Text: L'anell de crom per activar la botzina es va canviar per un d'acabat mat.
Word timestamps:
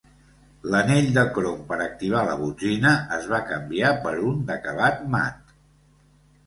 L'anell 0.75 1.09
de 1.17 1.25
crom 1.35 1.59
per 1.67 1.77
activar 1.85 2.23
la 2.29 2.39
botzina 2.41 2.95
es 3.19 3.31
va 3.35 3.43
canviar 3.53 3.93
per 4.09 4.17
un 4.33 4.43
d'acabat 4.51 5.07
mat. 5.17 5.59